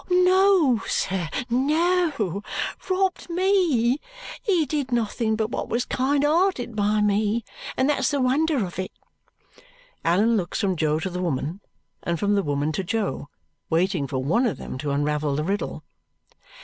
[0.09, 2.41] "No, sir, no.
[2.89, 3.99] Robbed me?
[4.41, 7.43] He did nothing but what was kind hearted by me,
[7.77, 8.91] and that's the wonder of it."
[10.03, 11.61] Allan looks from Jo to the woman,
[12.01, 13.29] and from the woman to Jo,
[13.69, 15.83] waiting for one of them to unravel the riddle.